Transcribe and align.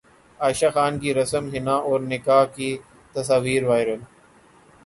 عائشہ 0.39 0.69
خان 0.73 0.93
کی 1.01 1.09
رسم 1.13 1.43
حنا 1.53 1.75
اور 1.87 1.99
نکاح 2.11 2.43
کی 2.55 2.69
تصاویر 3.15 3.63
وائرل 3.69 4.01